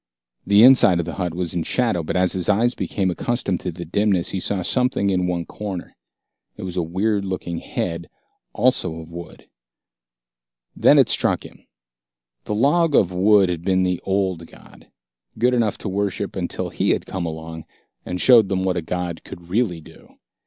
[0.47, 3.71] The inside of the hut was in shadow, but as his eyes became accustomed to
[3.71, 5.95] the dimness, he saw something in one corner.
[6.57, 8.09] It was a weird looking head,
[8.51, 9.47] also of wood.
[10.75, 11.65] It struck him then.
[12.45, 14.89] The log of wood had been the old god,
[15.37, 17.65] good enough to worship until he had come along
[18.03, 20.15] and shown them what a god could really do.